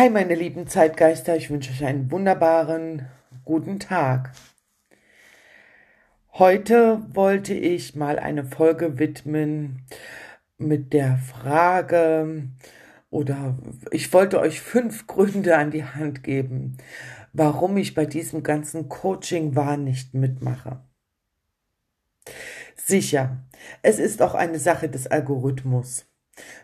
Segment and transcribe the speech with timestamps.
[0.00, 3.04] Hi, meine lieben Zeitgeister, ich wünsche euch einen wunderbaren
[3.44, 4.32] guten Tag.
[6.32, 9.84] Heute wollte ich mal eine Folge widmen
[10.56, 12.48] mit der Frage
[13.10, 13.58] oder
[13.90, 16.78] ich wollte euch fünf Gründe an die Hand geben,
[17.34, 20.80] warum ich bei diesem ganzen Coaching-Wahn nicht mitmache.
[22.74, 23.44] Sicher,
[23.82, 26.06] es ist auch eine Sache des Algorithmus.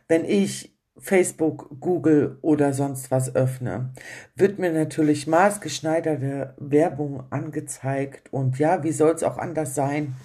[0.09, 3.93] Wenn ich Facebook, Google oder sonst was öffne,
[4.35, 10.17] wird mir natürlich maßgeschneiderte Werbung angezeigt und ja, wie soll es auch anders sein?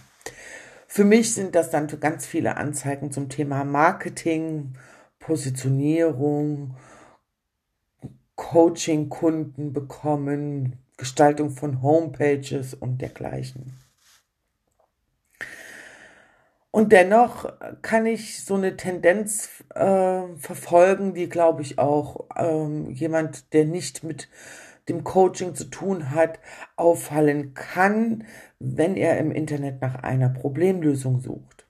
[0.87, 4.73] Für mich sind das dann ganz viele Anzeigen zum Thema Marketing,
[5.19, 6.75] Positionierung,
[8.35, 13.80] Coaching Kunden bekommen, Gestaltung von Homepages und dergleichen.
[16.71, 23.53] Und dennoch kann ich so eine Tendenz äh, verfolgen, die, glaube ich, auch ähm, jemand,
[23.53, 24.29] der nicht mit
[24.87, 26.39] dem Coaching zu tun hat,
[26.77, 28.25] auffallen kann,
[28.59, 31.67] wenn er im Internet nach einer Problemlösung sucht.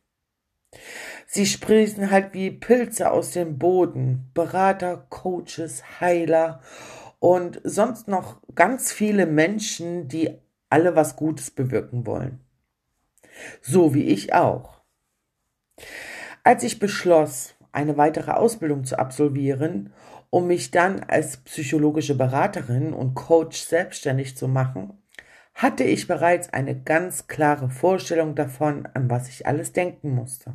[1.26, 4.30] Sie sprießen halt wie Pilze aus dem Boden.
[4.34, 6.62] Berater, Coaches, Heiler
[7.20, 10.38] und sonst noch ganz viele Menschen, die
[10.70, 12.40] alle was Gutes bewirken wollen.
[13.62, 14.81] So wie ich auch.
[16.44, 19.94] Als ich beschloss, eine weitere Ausbildung zu absolvieren,
[20.30, 24.94] um mich dann als psychologische Beraterin und Coach selbstständig zu machen,
[25.54, 30.54] hatte ich bereits eine ganz klare Vorstellung davon, an was ich alles denken musste.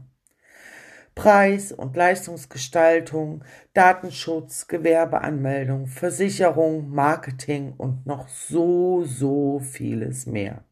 [1.15, 10.66] Preis- und Leistungsgestaltung, Datenschutz, Gewerbeanmeldung, Versicherung, Marketing und noch so, so vieles mehr.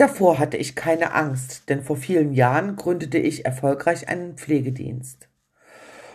[0.00, 5.28] Davor hatte ich keine Angst, denn vor vielen Jahren gründete ich erfolgreich einen Pflegedienst.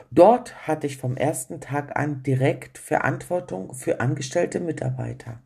[0.09, 5.39] Dort hatte ich vom ersten Tag an direkt Verantwortung für angestellte Mitarbeiter.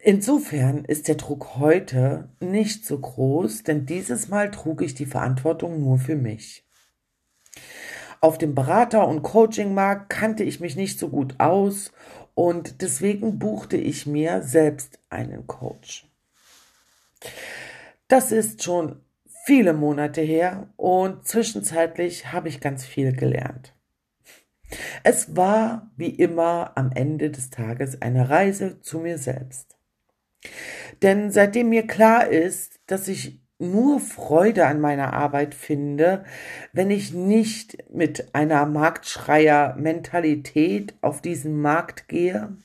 [0.00, 5.78] Insofern ist der Druck heute nicht so groß, denn dieses Mal trug ich die Verantwortung
[5.78, 6.66] nur für mich.
[8.20, 11.92] Auf dem Berater- und Coachingmarkt kannte ich mich nicht so gut aus
[12.34, 16.07] und deswegen buchte ich mir selbst einen Coach.
[18.08, 19.00] Das ist schon
[19.44, 23.74] viele Monate her und zwischenzeitlich habe ich ganz viel gelernt.
[25.02, 29.76] Es war wie immer am Ende des Tages eine Reise zu mir selbst.
[31.02, 36.24] Denn seitdem mir klar ist, dass ich nur Freude an meiner Arbeit finde,
[36.72, 42.56] wenn ich nicht mit einer Marktschreier-Mentalität auf diesen Markt gehe,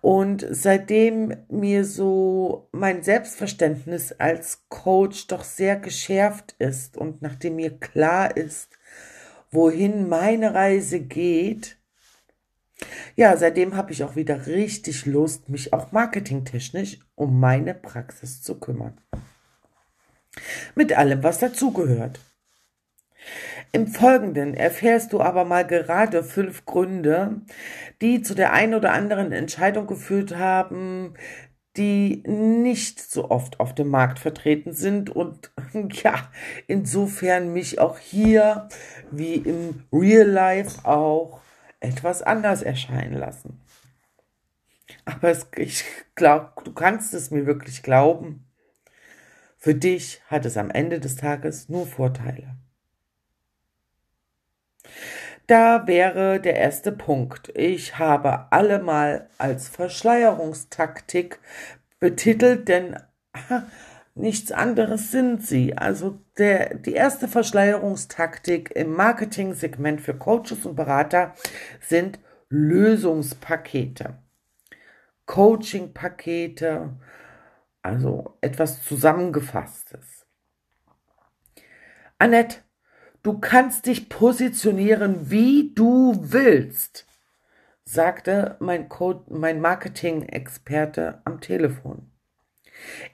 [0.00, 7.78] und seitdem mir so mein Selbstverständnis als Coach doch sehr geschärft ist und nachdem mir
[7.78, 8.78] klar ist,
[9.50, 11.76] wohin meine Reise geht,
[13.14, 18.58] ja, seitdem habe ich auch wieder richtig Lust, mich auch marketingtechnisch um meine Praxis zu
[18.58, 18.98] kümmern.
[20.74, 22.20] Mit allem, was dazugehört.
[23.72, 27.42] Im Folgenden erfährst du aber mal gerade fünf Gründe,
[28.00, 31.14] die zu der einen oder anderen Entscheidung geführt haben,
[31.76, 35.52] die nicht so oft auf dem Markt vertreten sind und
[36.02, 36.28] ja,
[36.66, 38.68] insofern mich auch hier
[39.12, 41.40] wie im Real Life auch
[41.78, 43.60] etwas anders erscheinen lassen.
[45.04, 45.84] Aber es, ich
[46.16, 48.46] glaube, du kannst es mir wirklich glauben.
[49.56, 52.56] Für dich hat es am Ende des Tages nur Vorteile.
[55.50, 57.50] Da wäre der erste Punkt.
[57.56, 61.40] Ich habe alle mal als Verschleierungstaktik
[61.98, 62.96] betitelt, denn
[64.14, 65.76] nichts anderes sind sie.
[65.76, 71.34] Also der, die erste Verschleierungstaktik im Marketing-Segment für Coaches und Berater
[71.80, 74.18] sind Lösungspakete.
[75.26, 76.96] Coaching-Pakete,
[77.82, 80.24] also etwas Zusammengefasstes.
[82.18, 82.58] Annette,
[83.22, 87.06] Du kannst dich positionieren, wie du willst,
[87.84, 88.88] sagte mein,
[89.28, 92.10] mein Marketing-Experte am Telefon.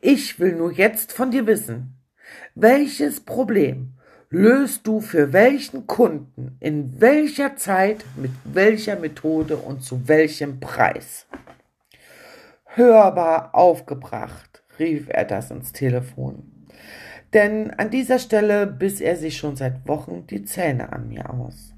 [0.00, 1.98] Ich will nur jetzt von dir wissen,
[2.54, 3.94] welches Problem
[4.30, 11.26] löst du für welchen Kunden, in welcher Zeit, mit welcher Methode und zu welchem Preis?
[12.64, 16.55] Hörbar aufgebracht, rief er das ins Telefon
[17.36, 21.74] denn an dieser Stelle biss er sich schon seit Wochen die Zähne an mir aus.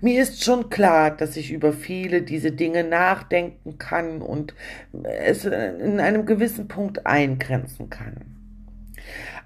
[0.00, 4.54] Mir ist schon klar, dass ich über viele diese Dinge nachdenken kann und
[5.02, 8.36] es in einem gewissen Punkt eingrenzen kann.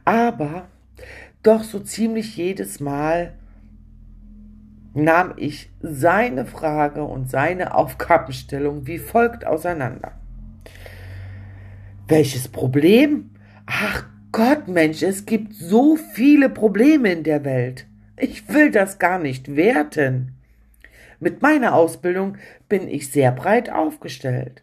[0.04, 0.68] Aber
[1.42, 3.32] doch so ziemlich jedes Mal
[4.92, 10.12] nahm ich seine Frage und seine Aufgabenstellung wie folgt auseinander.
[12.06, 13.30] Welches Problem?
[13.64, 14.04] Ach
[14.36, 17.86] Gott, Mensch, es gibt so viele Probleme in der Welt.
[18.18, 20.34] Ich will das gar nicht werten.
[21.20, 22.36] Mit meiner Ausbildung
[22.68, 24.62] bin ich sehr breit aufgestellt.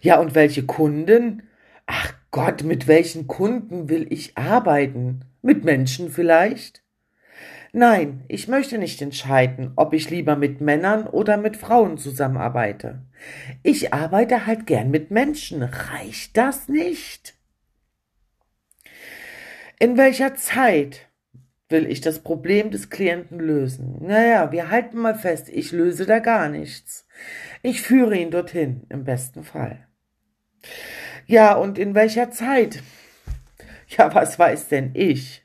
[0.00, 1.42] Ja, und welche Kunden?
[1.84, 5.26] Ach Gott, mit welchen Kunden will ich arbeiten?
[5.42, 6.82] Mit Menschen vielleicht?
[7.74, 13.02] Nein, ich möchte nicht entscheiden, ob ich lieber mit Männern oder mit Frauen zusammenarbeite.
[13.62, 15.62] Ich arbeite halt gern mit Menschen.
[15.62, 17.34] Reicht das nicht?
[19.82, 21.08] In welcher Zeit
[21.68, 23.96] will ich das Problem des Klienten lösen?
[23.98, 27.04] Naja, wir halten mal fest, ich löse da gar nichts.
[27.62, 29.88] Ich führe ihn dorthin, im besten Fall.
[31.26, 32.80] Ja, und in welcher Zeit?
[33.88, 35.44] Ja, was weiß denn ich?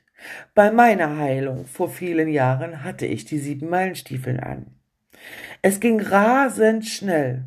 [0.54, 4.66] Bei meiner Heilung vor vielen Jahren hatte ich die sieben Meilenstiefeln an.
[5.62, 7.46] Es ging rasend schnell.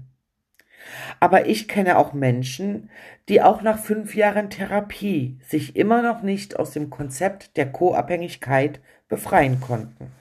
[1.20, 2.90] Aber ich kenne auch Menschen,
[3.30, 8.80] die auch nach fünf Jahren Therapie sich immer noch nicht aus dem Konzept der Co-Abhängigkeit
[9.08, 10.12] befreien konnten.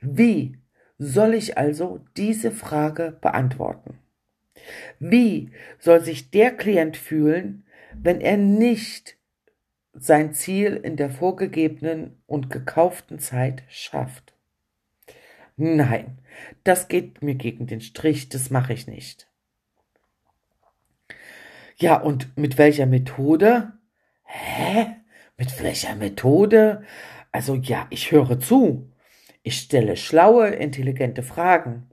[0.00, 0.58] Wie
[0.98, 3.98] soll ich also diese Frage beantworten?
[4.98, 9.16] Wie soll sich der Klient fühlen, wenn er nicht
[9.94, 14.34] sein Ziel in der vorgegebenen und gekauften Zeit schafft.
[15.56, 16.18] Nein,
[16.64, 19.28] das geht mir gegen den Strich, das mache ich nicht.
[21.76, 23.72] Ja, und mit welcher Methode?
[24.24, 24.86] Hä?
[25.36, 26.82] Mit welcher Methode?
[27.32, 28.90] Also ja, ich höre zu.
[29.42, 31.90] Ich stelle schlaue, intelligente Fragen.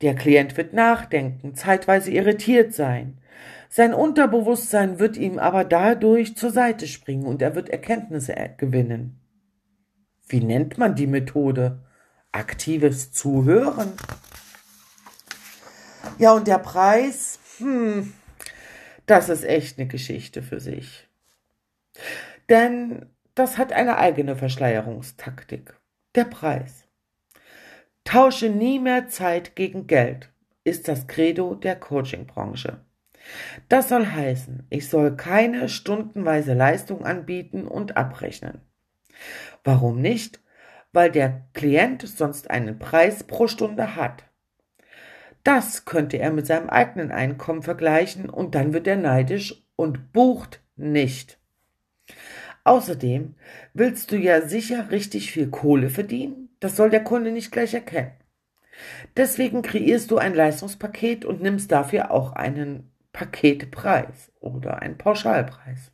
[0.00, 3.18] Der Klient wird nachdenken, zeitweise irritiert sein.
[3.68, 9.20] Sein Unterbewusstsein wird ihm aber dadurch zur Seite springen und er wird Erkenntnisse gewinnen.
[10.28, 11.82] Wie nennt man die Methode?
[12.32, 13.92] Aktives Zuhören.
[16.18, 17.38] Ja, und der Preis?
[17.58, 18.12] Hm,
[19.10, 21.08] das ist echt eine Geschichte für sich.
[22.48, 25.74] Denn das hat eine eigene Verschleierungstaktik.
[26.14, 26.84] Der Preis.
[28.04, 30.30] Tausche nie mehr Zeit gegen Geld
[30.64, 32.80] ist das Credo der Coachingbranche.
[33.68, 38.60] Das soll heißen, ich soll keine stundenweise Leistung anbieten und abrechnen.
[39.64, 40.40] Warum nicht?
[40.92, 44.24] Weil der Klient sonst einen Preis pro Stunde hat.
[45.48, 50.60] Das könnte er mit seinem eigenen Einkommen vergleichen und dann wird er neidisch und bucht
[50.76, 51.38] nicht.
[52.64, 53.34] Außerdem
[53.72, 56.50] willst du ja sicher richtig viel Kohle verdienen.
[56.60, 58.12] Das soll der Kunde nicht gleich erkennen.
[59.16, 65.92] Deswegen kreierst du ein Leistungspaket und nimmst dafür auch einen Paketpreis oder ein Pauschalpreis.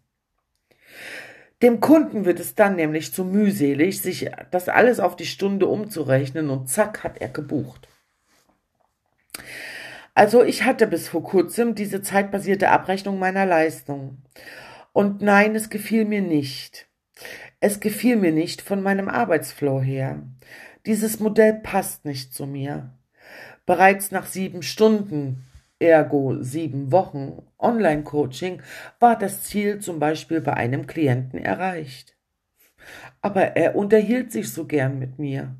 [1.62, 6.50] Dem Kunden wird es dann nämlich zu mühselig, sich das alles auf die Stunde umzurechnen
[6.50, 7.86] und zack hat er gebucht.
[10.14, 14.22] Also ich hatte bis vor kurzem diese zeitbasierte Abrechnung meiner Leistung.
[14.92, 16.86] Und nein, es gefiel mir nicht.
[17.60, 20.22] Es gefiel mir nicht von meinem Arbeitsflow her.
[20.86, 22.96] Dieses Modell passt nicht zu mir.
[23.66, 25.46] Bereits nach sieben Stunden
[25.78, 28.62] ergo sieben Wochen Online-Coaching,
[29.00, 32.16] war das Ziel zum Beispiel bei einem Klienten erreicht.
[33.20, 35.56] Aber er unterhielt sich so gern mit mir.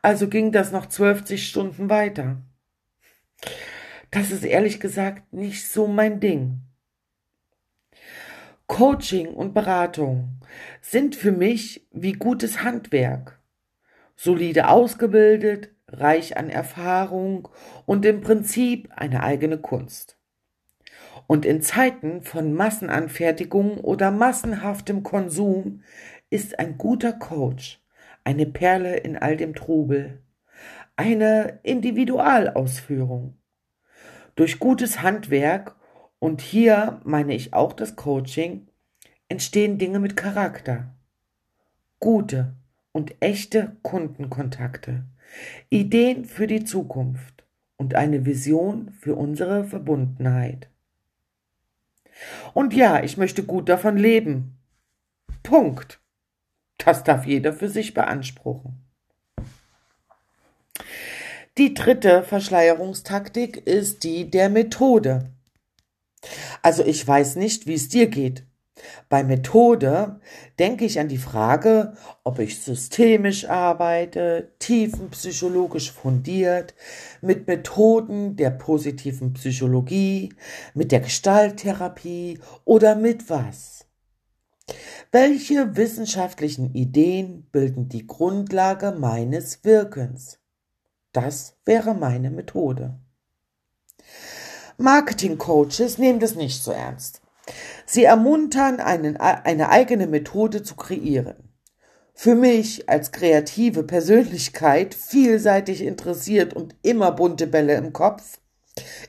[0.00, 2.42] Also ging das noch zwölfzig Stunden weiter.
[4.10, 6.60] Das ist ehrlich gesagt nicht so mein Ding.
[8.66, 10.40] Coaching und Beratung
[10.80, 13.40] sind für mich wie gutes Handwerk.
[14.16, 17.48] Solide ausgebildet, reich an Erfahrung
[17.86, 20.16] und im Prinzip eine eigene Kunst.
[21.26, 25.82] Und in Zeiten von Massenanfertigung oder massenhaftem Konsum
[26.30, 27.82] ist ein guter Coach
[28.24, 30.22] eine Perle in all dem Trubel,
[30.96, 33.38] eine Individualausführung.
[34.34, 35.76] Durch gutes Handwerk,
[36.18, 38.68] und hier meine ich auch das Coaching,
[39.28, 40.94] entstehen Dinge mit Charakter.
[41.98, 42.54] Gute
[42.92, 45.04] und echte Kundenkontakte
[45.70, 47.44] Ideen für die Zukunft
[47.76, 50.68] und eine Vision für unsere Verbundenheit.
[52.54, 54.58] Und ja, ich möchte gut davon leben.
[55.42, 56.00] Punkt.
[56.78, 58.81] Das darf jeder für sich beanspruchen.
[61.58, 65.34] Die dritte Verschleierungstaktik ist die der Methode.
[66.62, 68.46] Also ich weiß nicht, wie es dir geht.
[69.10, 70.18] Bei Methode
[70.58, 71.92] denke ich an die Frage,
[72.24, 76.74] ob ich systemisch arbeite, tiefenpsychologisch fundiert,
[77.20, 80.32] mit Methoden der positiven Psychologie,
[80.72, 83.84] mit der Gestalttherapie oder mit was.
[85.10, 90.41] Welche wissenschaftlichen Ideen bilden die Grundlage meines Wirkens?
[91.12, 92.98] Das wäre meine Methode.
[94.78, 97.20] Marketing-Coaches nehmen das nicht so ernst.
[97.86, 101.52] Sie ermuntern, einen, eine eigene Methode zu kreieren.
[102.14, 108.38] Für mich als kreative Persönlichkeit, vielseitig interessiert und immer bunte Bälle im Kopf,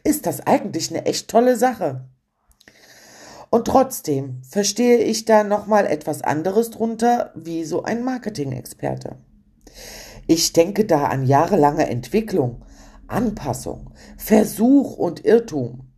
[0.03, 2.05] ist das eigentlich eine echt tolle Sache.
[3.49, 9.17] Und trotzdem verstehe ich da nochmal etwas anderes drunter, wie so ein Marketing-Experte.
[10.27, 12.63] Ich denke da an jahrelange Entwicklung,
[13.07, 15.89] Anpassung, Versuch und Irrtum.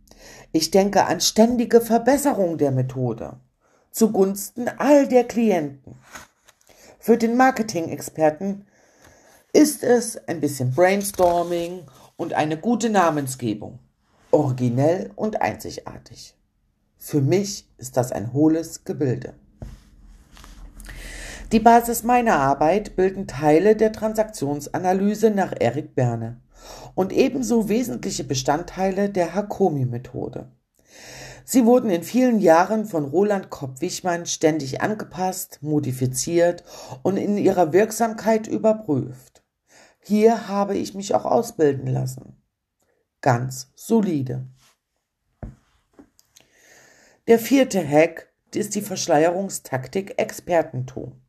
[0.52, 3.40] Ich denke an ständige Verbesserung der Methode
[3.96, 5.94] zugunsten all der Klienten.
[6.98, 8.66] Für den Marketing-Experten
[9.54, 13.78] ist es ein bisschen Brainstorming und eine gute Namensgebung.
[14.32, 16.36] Originell und einzigartig.
[16.98, 19.32] Für mich ist das ein hohles Gebilde.
[21.52, 26.40] Die Basis meiner Arbeit bilden Teile der Transaktionsanalyse nach Eric Berne
[26.96, 30.50] und ebenso wesentliche Bestandteile der Hakomi-Methode.
[31.44, 36.64] Sie wurden in vielen Jahren von Roland Kopp-Wichmann ständig angepasst, modifiziert
[37.04, 39.44] und in ihrer Wirksamkeit überprüft.
[40.00, 42.42] Hier habe ich mich auch ausbilden lassen.
[43.20, 44.48] Ganz solide.
[47.28, 51.22] Der vierte Hack ist die Verschleierungstaktik Expertentum.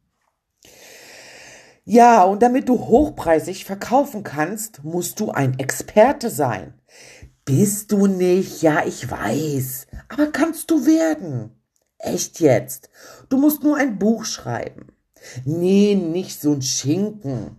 [1.89, 6.73] Ja, und damit du hochpreisig verkaufen kannst, musst du ein Experte sein.
[7.45, 8.61] Bist du nicht?
[8.61, 9.87] Ja, ich weiß.
[10.09, 11.51] Aber kannst du werden?
[11.97, 12.89] Echt jetzt?
[13.29, 14.87] Du musst nur ein Buch schreiben.
[15.45, 17.55] Nee, nicht so ein Schinken.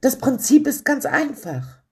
[0.00, 1.84] Das Prinzip ist ganz einfach.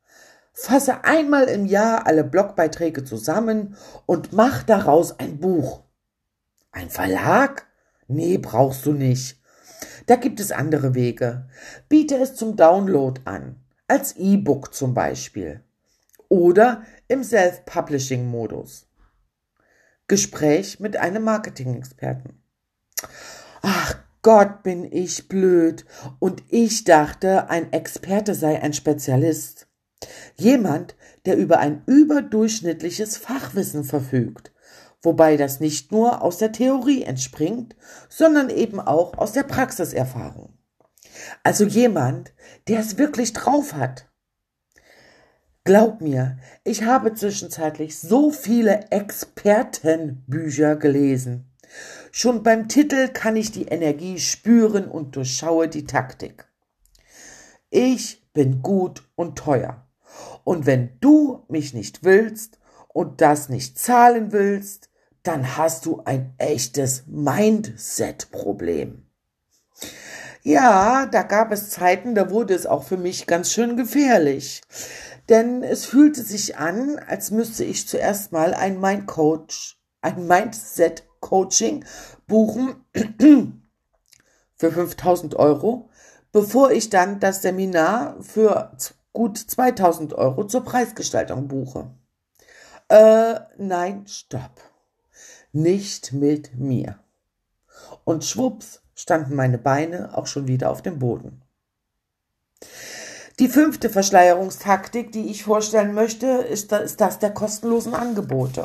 [0.53, 5.85] Fasse einmal im Jahr alle Blogbeiträge zusammen und mach daraus ein Buch.
[6.73, 7.69] Ein Verlag?
[8.09, 9.40] Nee, brauchst du nicht.
[10.11, 11.47] Da gibt es andere Wege.
[11.89, 15.63] Biete es zum Download an, als E-Book zum Beispiel.
[16.29, 18.89] Oder im Self-Publishing-Modus.
[20.09, 22.43] Gespräch mit einem Marketing-Experten.
[23.63, 25.85] Ach Gott, bin ich blöd.
[26.19, 29.69] Und ich dachte, ein Experte sei ein Spezialist.
[30.35, 34.51] Jemand, der über ein überdurchschnittliches Fachwissen verfügt
[35.03, 37.77] wobei das nicht nur aus der Theorie entspringt,
[38.09, 40.59] sondern eben auch aus der Praxiserfahrung.
[41.43, 42.33] Also jemand,
[42.69, 44.07] der es wirklich drauf hat.
[45.65, 51.51] Glaub mir, ich habe zwischenzeitlich so viele Expertenbücher gelesen.
[52.11, 56.47] Schon beim Titel kann ich die Energie spüren und durchschaue die Taktik.
[57.69, 59.87] Ich bin gut und teuer.
[60.45, 64.90] Und wenn du mich nicht willst und das nicht zahlen willst,
[65.23, 69.07] dann hast du ein echtes Mindset-Problem.
[70.43, 74.63] Ja, da gab es Zeiten, da wurde es auch für mich ganz schön gefährlich.
[75.29, 81.85] Denn es fühlte sich an, als müsste ich zuerst mal ein Mindcoach, ein Mindset-Coaching
[82.27, 82.83] buchen
[84.57, 85.91] für 5000 Euro,
[86.33, 88.73] bevor ich dann das Seminar für
[89.13, 91.91] gut 2000 Euro zur Preisgestaltung buche.
[92.89, 94.70] Äh, nein, stopp
[95.53, 96.99] nicht mit mir.
[98.05, 101.43] Und schwupps standen meine Beine auch schon wieder auf dem Boden.
[103.39, 108.63] Die fünfte Verschleierungstaktik, die ich vorstellen möchte, ist das der kostenlosen Angebote.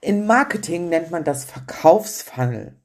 [0.00, 2.76] In Marketing nennt man das Verkaufsfunnel.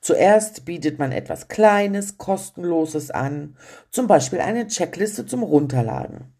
[0.00, 3.56] Zuerst bietet man etwas Kleines, Kostenloses an,
[3.90, 6.32] zum Beispiel eine Checkliste zum Runterladen.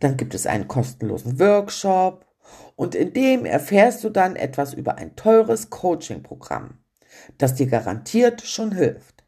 [0.00, 2.24] Dann gibt es einen kostenlosen Workshop
[2.76, 6.78] und in dem erfährst du dann etwas über ein teures Coaching-Programm,
[7.36, 9.24] das dir garantiert schon hilft.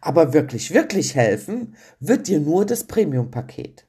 [0.00, 3.86] Aber wirklich, wirklich helfen wird dir nur das Premium-Paket.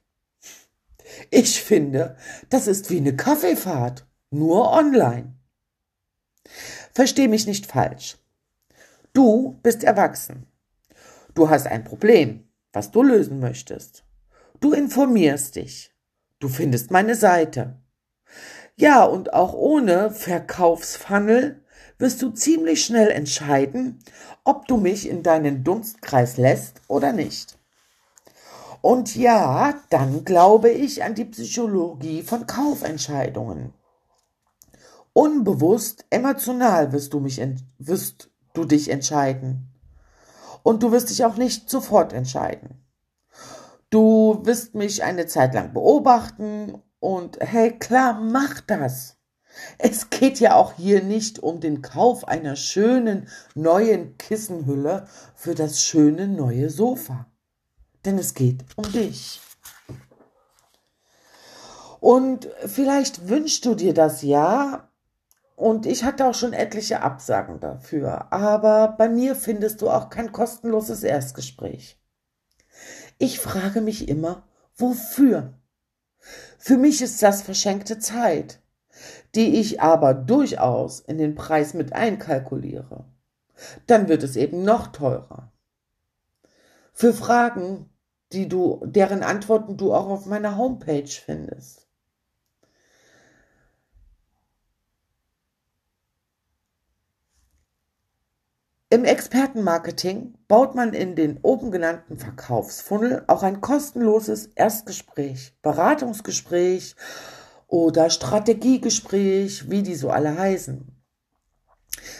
[1.30, 2.16] Ich finde,
[2.50, 5.34] das ist wie eine Kaffeefahrt, nur online.
[6.92, 8.18] Versteh mich nicht falsch.
[9.12, 10.46] Du bist erwachsen.
[11.34, 14.04] Du hast ein Problem, was du lösen möchtest.
[14.60, 15.94] Du informierst dich.
[16.38, 17.81] Du findest meine Seite.
[18.76, 21.62] Ja, und auch ohne Verkaufsfunnel
[21.98, 24.02] wirst du ziemlich schnell entscheiden,
[24.44, 27.58] ob du mich in deinen Dunstkreis lässt oder nicht.
[28.80, 33.72] Und ja, dann glaube ich an die Psychologie von Kaufentscheidungen.
[35.12, 37.40] Unbewusst, emotional wirst du mich,
[37.78, 39.68] wirst du dich entscheiden.
[40.64, 42.84] Und du wirst dich auch nicht sofort entscheiden.
[43.90, 49.16] Du wirst mich eine Zeit lang beobachten und hey, klar, mach das.
[49.76, 55.82] Es geht ja auch hier nicht um den Kauf einer schönen neuen Kissenhülle für das
[55.82, 57.26] schöne neue Sofa.
[58.04, 59.40] Denn es geht um dich.
[61.98, 64.88] Und vielleicht wünschst du dir das ja.
[65.56, 68.32] Und ich hatte auch schon etliche Absagen dafür.
[68.32, 72.00] Aber bei mir findest du auch kein kostenloses Erstgespräch.
[73.18, 75.58] Ich frage mich immer, wofür?
[76.58, 78.62] Für mich ist das verschenkte Zeit
[79.34, 83.04] die ich aber durchaus in den Preis mit einkalkuliere,
[83.86, 85.52] dann wird es eben noch teurer.
[86.92, 87.88] Für Fragen,
[88.32, 91.81] die du, deren Antworten du auch auf meiner Homepage findest.
[98.92, 106.94] Im Expertenmarketing baut man in den oben genannten Verkaufsfunnel auch ein kostenloses Erstgespräch, Beratungsgespräch
[107.68, 110.94] oder Strategiegespräch, wie die so alle heißen.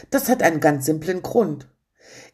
[0.09, 1.69] Das hat einen ganz simplen Grund.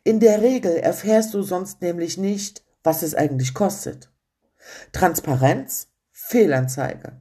[0.04, 4.08] In der Regel erfährst du sonst nämlich nicht, was es eigentlich kostet.
[4.92, 7.20] Transparenz, Fehlanzeige.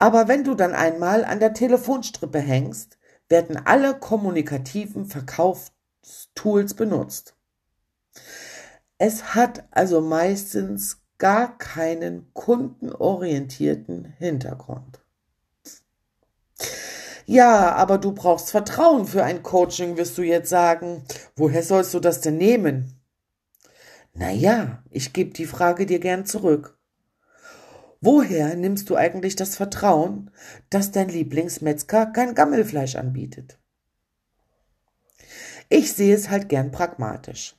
[0.00, 2.98] Aber wenn du dann einmal an der Telefonstrippe hängst,
[3.28, 5.06] werden alle kommunikativen
[6.08, 7.34] Verkaufstools benutzt.
[8.96, 15.00] Es hat also meistens gar keinen kundenorientierten Hintergrund.
[17.26, 21.04] Ja, aber du brauchst Vertrauen für ein Coaching, wirst du jetzt sagen.
[21.36, 22.94] Woher sollst du das denn nehmen?
[24.14, 26.78] Na ja, ich gebe die Frage dir gern zurück.
[28.00, 30.30] Woher nimmst du eigentlich das Vertrauen,
[30.70, 33.57] dass dein Lieblingsmetzger kein Gammelfleisch anbietet?
[35.68, 37.56] Ich sehe es halt gern pragmatisch.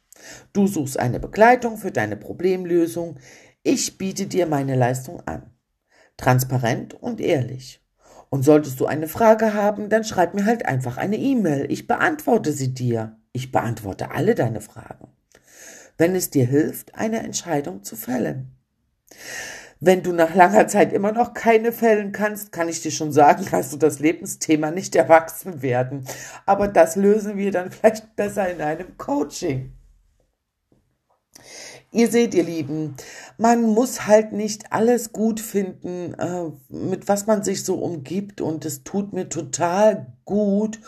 [0.54, 3.18] Du suchst eine Begleitung für deine Problemlösung,
[3.64, 5.52] ich biete dir meine Leistung an.
[6.18, 7.84] Transparent und ehrlich.
[8.30, 11.70] Und solltest du eine Frage haben, dann schreib mir halt einfach eine E-Mail.
[11.70, 13.18] Ich beantworte sie dir.
[13.32, 15.10] Ich beantworte alle deine Fragen.
[15.98, 18.56] Wenn es dir hilft, eine Entscheidung zu fällen.
[19.82, 23.46] Wenn du nach langer Zeit immer noch keine fällen kannst, kann ich dir schon sagen,
[23.52, 26.06] hast du das Lebensthema nicht erwachsen werden.
[26.46, 29.74] Aber das lösen wir dann vielleicht besser in einem Coaching.
[31.92, 32.96] Ihr seht, ihr Lieben,
[33.38, 38.42] man muss halt nicht alles gut finden, äh, mit was man sich so umgibt.
[38.42, 40.80] Und es tut mir total gut.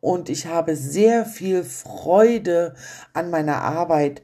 [0.00, 2.74] Und ich habe sehr viel Freude
[3.14, 4.22] an meiner Arbeit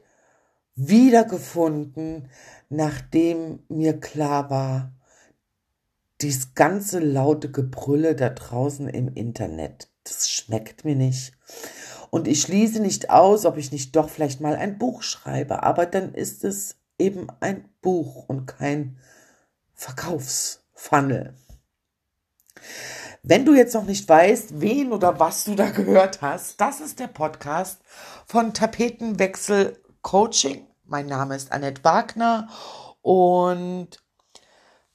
[0.77, 2.29] wiedergefunden,
[2.69, 4.93] nachdem mir klar war,
[6.21, 11.33] dieses ganze laute Gebrülle da draußen im Internet, das schmeckt mir nicht.
[12.09, 15.85] Und ich schließe nicht aus, ob ich nicht doch vielleicht mal ein Buch schreibe, aber
[15.85, 18.97] dann ist es eben ein Buch und kein
[19.73, 21.33] Verkaufsfunnel.
[23.23, 26.99] Wenn du jetzt noch nicht weißt, wen oder was du da gehört hast, das ist
[26.99, 27.81] der Podcast
[28.25, 30.65] von Tapetenwechsel Coaching.
[30.85, 32.47] Mein Name ist Annette Wagner
[33.01, 33.89] und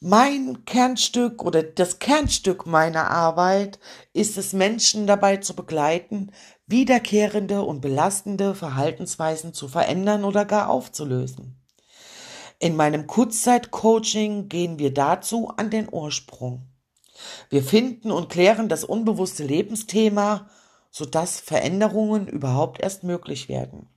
[0.01, 3.79] mein Kernstück oder das Kernstück meiner Arbeit
[4.15, 6.33] ist es, Menschen dabei zu begleiten,
[6.67, 11.63] wiederkehrende und belastende Verhaltensweisen zu verändern oder gar aufzulösen.
[12.59, 16.69] In meinem Kurzzeit-Coaching gehen wir dazu an den Ursprung.
[17.51, 20.49] Wir finden und klären das unbewusste Lebensthema,
[20.91, 23.91] sodass Veränderungen überhaupt erst möglich werden.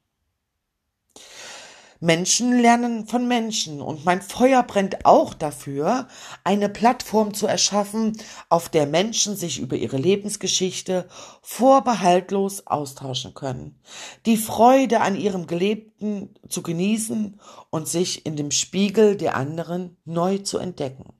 [1.99, 6.07] Menschen lernen von Menschen und mein Feuer brennt auch dafür,
[6.43, 8.17] eine Plattform zu erschaffen,
[8.49, 11.07] auf der Menschen sich über ihre Lebensgeschichte
[11.41, 13.79] vorbehaltlos austauschen können,
[14.25, 20.39] die Freude an ihrem Gelebten zu genießen und sich in dem Spiegel der anderen neu
[20.39, 21.13] zu entdecken.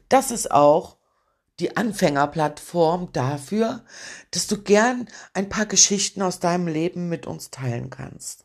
[0.09, 0.97] Das ist auch
[1.59, 3.85] die Anfängerplattform dafür,
[4.31, 8.44] dass du gern ein paar Geschichten aus deinem Leben mit uns teilen kannst.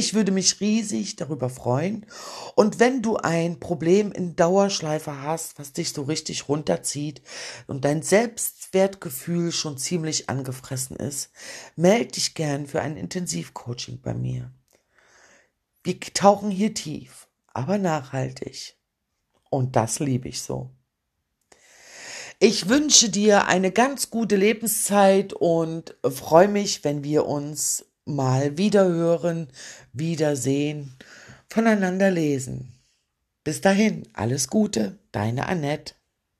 [0.00, 2.06] Ich würde mich riesig darüber freuen.
[2.54, 7.20] Und wenn du ein Problem in Dauerschleife hast, was dich so richtig runterzieht
[7.66, 11.32] und dein Selbstwertgefühl schon ziemlich angefressen ist,
[11.76, 14.50] melde dich gern für ein Intensivcoaching bei mir.
[15.84, 18.78] Wir tauchen hier tief, aber nachhaltig.
[19.50, 20.70] Und das liebe ich so.
[22.38, 29.48] Ich wünsche dir eine ganz gute Lebenszeit und freue mich, wenn wir uns mal wiederhören,
[29.92, 30.94] wiedersehen,
[31.48, 32.72] voneinander lesen.
[33.44, 35.94] Bis dahin, alles Gute, deine Annette.